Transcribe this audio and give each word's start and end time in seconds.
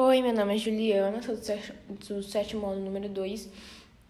Oi, 0.00 0.22
meu 0.22 0.32
nome 0.32 0.54
é 0.54 0.58
Juliana, 0.58 1.20
sou 1.20 1.34
do 2.18 2.22
sétimo 2.22 2.68
ano 2.68 2.84
número 2.84 3.08
2 3.08 3.48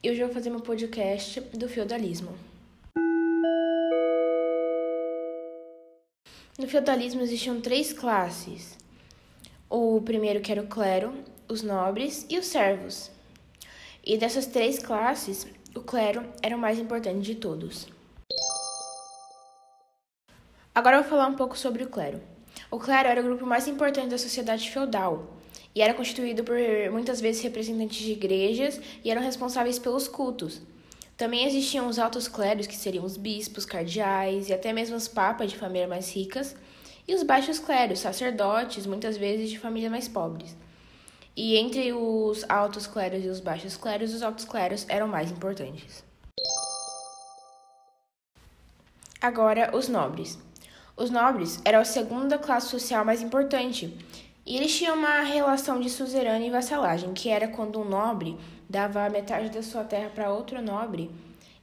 e 0.03 0.11
hoje 0.11 0.21
eu 0.21 0.27
vou 0.27 0.35
fazer 0.35 0.51
meu 0.51 0.61
podcast 0.61 1.41
do 1.41 1.67
feudalismo. 1.67 2.37
No 6.59 6.69
feudalismo 6.69 7.23
existiam 7.23 7.63
três 7.63 7.91
classes. 7.91 8.77
O 9.71 10.03
primeiro 10.03 10.43
que 10.43 10.53
era 10.53 10.61
o 10.61 10.67
clero, 10.67 11.15
os 11.49 11.63
nobres 11.63 12.27
e 12.29 12.39
os 12.39 12.45
servos. 12.45 13.11
E 14.05 14.19
dessas 14.19 14.45
três 14.45 14.79
classes, 14.79 15.47
o 15.75 15.81
clero 15.81 16.23
era 16.43 16.55
o 16.55 16.61
mais 16.61 16.79
importante 16.79 17.23
de 17.23 17.37
todos. 17.37 17.89
Agora 20.75 20.99
eu 20.99 21.01
vou 21.01 21.11
falar 21.11 21.29
um 21.29 21.35
pouco 21.35 21.57
sobre 21.57 21.83
o 21.83 21.89
clero. 21.89 22.21
O 22.71 22.79
clero 22.79 23.09
era 23.09 23.23
o 23.23 23.25
grupo 23.25 23.47
mais 23.47 23.67
importante 23.67 24.11
da 24.11 24.19
sociedade 24.19 24.71
feudal 24.71 25.39
e 25.79 25.81
era 25.81 25.95
constituído 25.95 26.43
por 26.43 26.57
muitas 26.91 27.21
vezes 27.21 27.41
representantes 27.41 27.99
de 27.99 28.11
igrejas 28.11 28.81
e 29.05 29.13
eram 29.13 29.23
responsáveis 29.23 29.79
pelos 29.79 30.09
cultos. 30.09 30.61
Também 31.17 31.47
existiam 31.47 31.87
os 31.87 32.01
altos 32.01 32.27
clérigos, 32.27 32.67
que 32.67 32.75
seriam 32.75 33.05
os 33.05 33.17
bispos, 33.17 33.65
cardeais 33.65 34.49
e 34.49 34.53
até 34.53 34.73
mesmo 34.73 34.97
os 34.97 35.07
papas 35.07 35.53
de 35.53 35.57
famílias 35.57 35.89
mais 35.89 36.13
ricas, 36.13 36.57
e 37.07 37.15
os 37.15 37.23
baixos 37.23 37.61
clérigos, 37.61 38.01
sacerdotes, 38.01 38.87
muitas 38.87 39.17
vezes 39.17 39.51
de 39.51 39.57
famílias 39.57 39.93
mais 39.93 40.09
pobres. 40.09 40.57
E 41.37 41.57
entre 41.57 41.93
os 41.93 42.45
altos 42.49 42.89
clérigos 42.89 43.27
e 43.27 43.29
os 43.29 43.39
baixos 43.39 43.77
clérigos, 43.77 44.15
os 44.15 44.23
altos 44.23 44.47
clérigos 44.47 44.85
eram 44.89 45.07
mais 45.07 45.31
importantes. 45.31 46.03
Agora, 49.23 49.71
os 49.77 49.87
nobres. 49.87 50.41
Os 50.97 51.09
nobres 51.09 51.61
eram 51.65 51.79
a 51.79 51.85
segunda 51.85 52.37
classe 52.37 52.69
social 52.69 53.05
mais 53.05 53.23
importante 53.23 53.97
e 54.49 54.57
eles 54.57 54.75
tinham 54.75 54.97
uma 54.97 55.21
relação 55.21 55.79
de 55.79 55.91
suzerano 55.91 56.43
e 56.43 56.49
vassalagem, 56.49 57.13
que 57.13 57.29
era 57.29 57.47
quando 57.47 57.79
um 57.79 57.85
nobre 57.85 58.35
dava 58.67 59.07
metade 59.11 59.51
da 59.51 59.63
sua 59.63 59.85
terra 59.85 60.09
para 60.09 60.33
outro 60.33 60.63
nobre, 60.63 61.11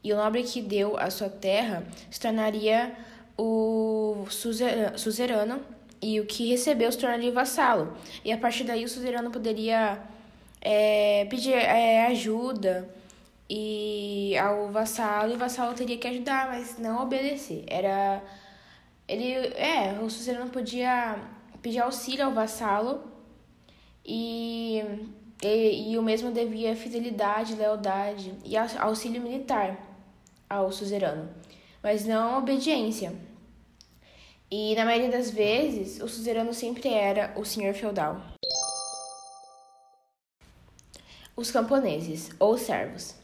e 0.03 0.14
o 0.14 0.16
nobre 0.16 0.44
que 0.44 0.61
deu 0.61 0.95
a 0.95 1.09
sua 1.09 1.28
terra 1.28 1.83
se 2.11 2.19
tornaria 2.19 2.95
o 3.36 4.28
suzerano, 4.30 5.61
e 6.00 6.19
o 6.19 6.28
que 6.28 6.47
recebeu 6.47 6.91
se 6.91 7.00
tornaria 7.00 7.31
vassalo. 7.31 7.97
E 8.23 8.31
a 8.31 8.38
partir 8.38 8.66
daí 8.66 8.86
o 8.86 8.88
suzerano 8.88 9.31
poderia 9.31 9.97
é, 10.61 11.25
pedir 11.28 11.53
é, 11.53 12.06
ajuda 12.06 12.88
e 13.50 14.38
ao 14.38 14.69
vassalo, 14.69 15.31
e 15.31 15.36
o 15.36 15.39
vassalo 15.39 15.73
teria 15.73 15.97
que 15.97 16.08
ajudar, 16.08 16.50
mas 16.50 16.78
não 16.78 17.02
obedecer. 17.02 17.63
Era. 17.66 18.22
Ele. 19.08 19.33
É, 19.56 19.97
o 20.03 20.08
suzerano 20.08 20.52
podia 20.52 21.17
pedir 21.66 21.80
auxílio 21.80 22.24
ao 22.24 22.32
vassalo 22.32 23.04
e, 24.06 24.84
e, 25.42 25.94
e 25.94 25.98
o 25.98 26.04
mesmo 26.04 26.30
devia 26.30 26.76
fidelidade, 26.76 27.56
lealdade 27.56 28.36
e 28.46 28.56
auxílio 28.56 29.20
militar 29.20 29.76
ao 30.48 30.72
suzerano, 30.72 31.28
mas 31.82 32.06
não 32.06 32.38
obediência. 32.38 33.16
E 34.52 34.76
na 34.76 34.86
maioria 34.86 35.10
das 35.10 35.32
vezes, 35.32 36.00
o 36.00 36.08
suzerano 36.08 36.54
sempre 36.54 36.88
era 36.88 37.34
o 37.36 37.44
senhor 37.44 37.74
feudal. 37.74 38.22
Os 41.36 41.50
camponeses, 41.50 42.30
ou 42.40 42.60
servos, 42.60 43.16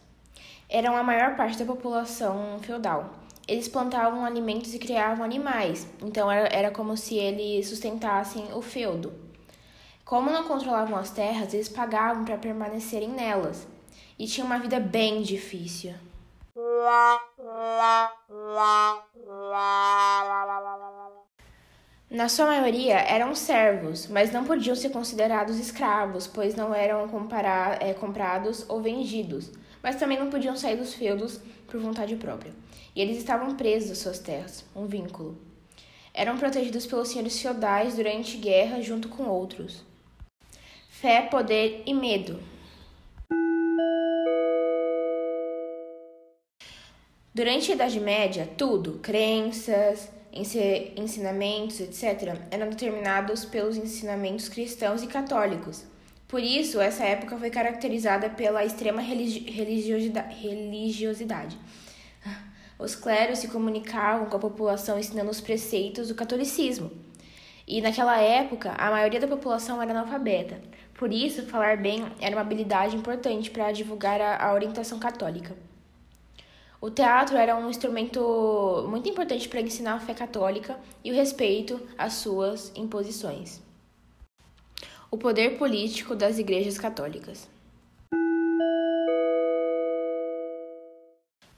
eram 0.67 0.97
a 0.97 1.03
maior 1.03 1.37
parte 1.37 1.59
da 1.59 1.65
população 1.65 2.57
feudal 2.59 3.13
eles 3.51 3.67
plantavam 3.67 4.23
alimentos 4.23 4.73
e 4.73 4.79
criavam 4.79 5.25
animais, 5.25 5.85
então 6.01 6.31
era, 6.31 6.47
era 6.55 6.71
como 6.71 6.95
se 6.95 7.15
eles 7.17 7.67
sustentassem 7.67 8.45
o 8.53 8.61
feudo. 8.61 9.11
Como 10.05 10.31
não 10.31 10.45
controlavam 10.45 10.97
as 10.97 11.11
terras, 11.11 11.53
eles 11.53 11.67
pagavam 11.67 12.23
para 12.23 12.37
permanecerem 12.37 13.09
nelas 13.09 13.67
e 14.17 14.25
tinham 14.25 14.45
uma 14.45 14.57
vida 14.57 14.79
bem 14.79 15.21
difícil. 15.21 15.93
Na 22.09 22.29
sua 22.29 22.45
maioria 22.45 22.99
eram 22.99 23.35
servos, 23.35 24.07
mas 24.07 24.31
não 24.31 24.45
podiam 24.45 24.77
ser 24.77 24.91
considerados 24.91 25.59
escravos, 25.59 26.25
pois 26.25 26.55
não 26.55 26.73
eram 26.73 27.09
é, 27.81 27.93
comprados 27.93 28.65
ou 28.69 28.81
vendidos, 28.81 29.51
mas 29.81 29.95
também 29.95 30.19
não 30.19 30.29
podiam 30.29 30.55
sair 30.55 30.75
dos 30.75 30.93
feudos 30.93 31.39
por 31.67 31.79
vontade 31.79 32.15
própria 32.15 32.53
e 32.95 33.01
eles 33.01 33.17
estavam 33.17 33.55
presos 33.55 33.91
às 33.91 33.97
suas 33.99 34.19
terras, 34.19 34.65
um 34.75 34.85
vínculo. 34.85 35.37
Eram 36.13 36.37
protegidos 36.37 36.85
pelos 36.85 37.09
senhores 37.09 37.41
feudais 37.41 37.95
durante 37.95 38.37
guerra 38.37 38.81
junto 38.81 39.07
com 39.07 39.23
outros. 39.23 39.83
Fé, 40.89 41.21
poder 41.21 41.83
e 41.85 41.93
medo. 41.93 42.39
Durante 47.33 47.71
a 47.71 47.75
Idade 47.75 47.99
Média, 48.01 48.49
tudo, 48.57 48.99
crenças, 49.01 50.11
ensinamentos, 50.33 51.79
etc., 51.79 52.37
eram 52.51 52.69
determinados 52.69 53.45
pelos 53.45 53.77
ensinamentos 53.77 54.49
cristãos 54.49 55.01
e 55.01 55.07
católicos. 55.07 55.85
Por 56.31 56.41
isso, 56.41 56.81
essa 56.81 57.03
época 57.03 57.37
foi 57.37 57.51
caracterizada 57.51 58.29
pela 58.29 58.65
extrema 58.65 59.01
religiosidade 59.01 61.59
os 62.81 62.95
clérigos 62.95 63.39
se 63.39 63.47
comunicavam 63.47 64.25
com 64.25 64.35
a 64.35 64.39
população 64.39 64.97
ensinando 64.97 65.29
os 65.29 65.39
preceitos 65.39 66.07
do 66.07 66.15
catolicismo. 66.15 66.91
E 67.67 67.79
naquela 67.79 68.19
época, 68.19 68.71
a 68.71 68.89
maioria 68.89 69.19
da 69.19 69.27
população 69.27 69.79
era 69.79 69.91
analfabeta. 69.91 70.59
Por 70.95 71.13
isso, 71.13 71.45
falar 71.45 71.77
bem 71.77 72.11
era 72.19 72.35
uma 72.35 72.41
habilidade 72.41 72.95
importante 72.95 73.51
para 73.51 73.71
divulgar 73.71 74.19
a, 74.19 74.43
a 74.43 74.53
orientação 74.53 74.97
católica. 74.97 75.55
O 76.81 76.89
teatro 76.89 77.37
era 77.37 77.55
um 77.55 77.69
instrumento 77.69 78.87
muito 78.89 79.07
importante 79.07 79.47
para 79.47 79.61
ensinar 79.61 79.93
a 79.93 79.99
fé 79.99 80.15
católica 80.15 80.75
e 81.03 81.11
o 81.11 81.15
respeito 81.15 81.79
às 81.95 82.13
suas 82.13 82.71
imposições. 82.75 83.61
O 85.13 85.17
poder 85.17 85.57
político 85.57 86.15
das 86.15 86.39
igrejas 86.39 86.77
católicas. 86.77 87.49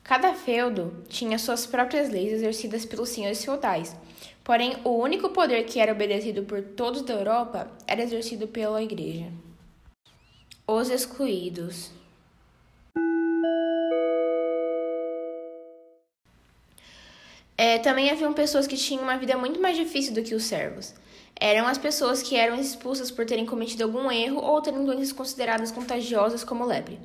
Cada 0.03 0.33
feudo 0.33 1.03
tinha 1.07 1.37
suas 1.37 1.67
próprias 1.67 2.09
leis 2.09 2.33
exercidas 2.33 2.83
pelos 2.83 3.09
senhores 3.09 3.45
feudais, 3.45 3.95
porém 4.43 4.75
o 4.83 4.89
único 4.89 5.29
poder 5.29 5.65
que 5.65 5.79
era 5.79 5.91
obedecido 5.91 6.41
por 6.43 6.63
todos 6.63 7.03
da 7.03 7.13
Europa 7.13 7.71
era 7.85 8.01
exercido 8.01 8.47
pela 8.47 8.81
Igreja. 8.81 9.31
Os 10.65 10.89
excluídos. 10.89 11.91
É, 17.57 17.77
também 17.79 18.09
haviam 18.09 18.33
pessoas 18.33 18.65
que 18.65 18.77
tinham 18.77 19.03
uma 19.03 19.17
vida 19.17 19.37
muito 19.37 19.61
mais 19.61 19.77
difícil 19.77 20.13
do 20.13 20.23
que 20.23 20.33
os 20.33 20.43
servos. 20.43 20.93
Eram 21.39 21.67
as 21.67 21.77
pessoas 21.77 22.21
que 22.21 22.35
eram 22.35 22.59
expulsas 22.59 23.11
por 23.11 23.25
terem 23.25 23.45
cometido 23.45 23.83
algum 23.83 24.11
erro 24.11 24.41
ou 24.41 24.61
terem 24.61 24.83
doenças 24.83 25.11
consideradas 25.11 25.71
contagiosas 25.71 26.43
como 26.43 26.65
lepre. 26.65 26.99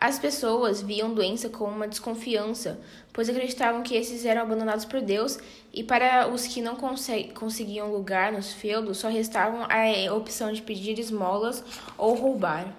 As 0.00 0.16
pessoas 0.16 0.80
viam 0.80 1.12
doença 1.12 1.48
como 1.48 1.74
uma 1.74 1.88
desconfiança, 1.88 2.78
pois 3.12 3.28
acreditavam 3.28 3.82
que 3.82 3.96
esses 3.96 4.24
eram 4.24 4.42
abandonados 4.42 4.84
por 4.84 5.00
Deus, 5.00 5.38
e 5.72 5.82
para 5.82 6.28
os 6.28 6.46
que 6.46 6.62
não 6.62 6.76
conseguiam 6.76 7.92
lugar 7.92 8.30
nos 8.30 8.52
feudos, 8.52 8.98
só 8.98 9.08
restavam 9.08 9.66
a 9.68 10.14
opção 10.14 10.52
de 10.52 10.62
pedir 10.62 10.98
esmolas 11.00 11.64
ou 11.96 12.14
roubar. 12.14 12.72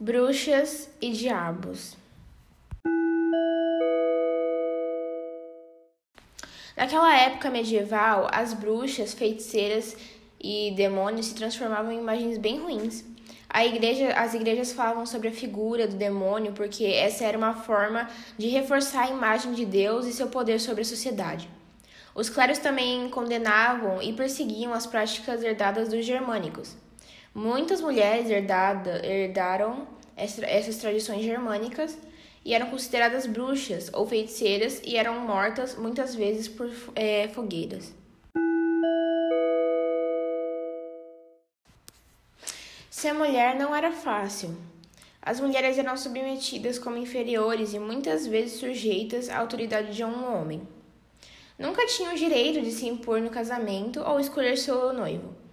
Bruxas 0.00 0.88
e 1.00 1.12
diabos. 1.12 1.94
Naquela 6.76 7.16
época 7.16 7.50
medieval, 7.50 8.28
as 8.32 8.52
bruxas, 8.52 9.14
feiticeiras 9.14 9.96
e 10.40 10.72
demônios 10.76 11.26
se 11.26 11.34
transformavam 11.34 11.92
em 11.92 12.00
imagens 12.00 12.36
bem 12.36 12.58
ruins. 12.58 13.04
A 13.48 13.64
igreja, 13.64 14.12
as 14.14 14.34
igrejas 14.34 14.72
falavam 14.72 15.06
sobre 15.06 15.28
a 15.28 15.32
figura 15.32 15.86
do 15.86 15.94
demônio 15.94 16.52
porque 16.52 16.84
essa 16.84 17.24
era 17.24 17.38
uma 17.38 17.54
forma 17.54 18.10
de 18.36 18.48
reforçar 18.48 19.04
a 19.04 19.10
imagem 19.10 19.52
de 19.52 19.64
Deus 19.64 20.06
e 20.06 20.12
seu 20.12 20.26
poder 20.26 20.60
sobre 20.60 20.82
a 20.82 20.84
sociedade. 20.84 21.48
Os 22.12 22.28
clérigos 22.28 22.60
também 22.60 23.08
condenavam 23.08 24.02
e 24.02 24.12
perseguiam 24.12 24.72
as 24.72 24.86
práticas 24.86 25.42
herdadas 25.44 25.88
dos 25.88 26.04
germânicos. 26.04 26.76
Muitas 27.32 27.80
mulheres 27.80 28.28
herdada, 28.28 29.04
herdaram 29.06 29.86
essas 30.16 30.76
tradições 30.78 31.22
germânicas 31.22 31.96
e 32.44 32.52
eram 32.52 32.70
consideradas 32.70 33.26
bruxas 33.26 33.90
ou 33.92 34.06
feiticeiras 34.06 34.82
e 34.84 34.96
eram 34.96 35.20
mortas 35.20 35.76
muitas 35.76 36.14
vezes 36.14 36.46
por 36.46 36.70
é, 36.94 37.28
fogueiras. 37.28 37.92
Ser 42.90 43.12
mulher 43.12 43.56
não 43.56 43.74
era 43.74 43.92
fácil. 43.92 44.56
As 45.20 45.40
mulheres 45.40 45.78
eram 45.78 45.96
submetidas 45.96 46.78
como 46.78 46.98
inferiores 46.98 47.72
e 47.72 47.78
muitas 47.78 48.26
vezes 48.26 48.60
sujeitas 48.60 49.30
à 49.30 49.38
autoridade 49.38 49.94
de 49.94 50.04
um 50.04 50.34
homem. 50.34 50.66
Nunca 51.58 51.86
tinham 51.86 52.12
o 52.12 52.16
direito 52.16 52.60
de 52.60 52.70
se 52.70 52.86
impor 52.86 53.20
no 53.20 53.30
casamento 53.30 54.00
ou 54.00 54.20
escolher 54.20 54.56
seu 54.58 54.92
noivo. 54.92 55.43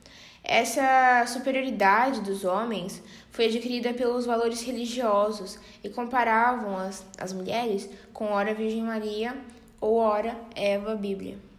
Essa 0.43 1.25
superioridade 1.27 2.21
dos 2.21 2.43
homens 2.43 3.01
foi 3.29 3.45
adquirida 3.45 3.93
pelos 3.93 4.25
valores 4.25 4.61
religiosos 4.61 5.59
e 5.83 5.89
comparavam 5.89 6.77
as, 6.77 7.05
as 7.17 7.31
mulheres 7.31 7.89
com 8.11 8.31
ora 8.31 8.53
Virgem 8.53 8.83
Maria 8.83 9.35
ou 9.79 9.95
ora 9.95 10.35
Eva 10.55 10.95
Bíblia. 10.95 11.50